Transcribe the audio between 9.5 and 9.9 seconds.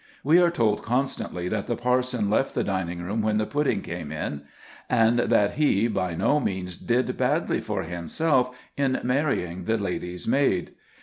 the